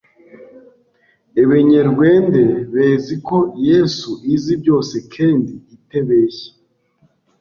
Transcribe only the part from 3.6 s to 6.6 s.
Yesu izi byose kendi itebeshye